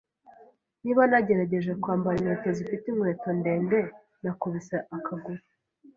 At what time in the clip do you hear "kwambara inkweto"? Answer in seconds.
1.81-2.49